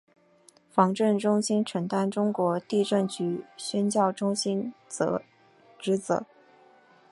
[0.03, 0.17] 震
[1.11, 4.73] 防中心承担中国地震局宣教中心
[5.79, 6.25] 职责。